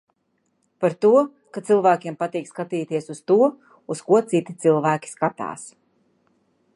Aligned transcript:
Par 0.83 0.93
to, 1.03 1.11
ka 1.57 1.61
cilvēkiem 1.67 2.17
patīk 2.23 2.49
skatīties 2.51 3.11
uz 3.15 3.21
to, 3.33 3.37
uz 3.97 4.03
ko 4.09 4.23
citi 4.33 4.59
cilvēki 4.65 5.13
skatās. 5.15 5.69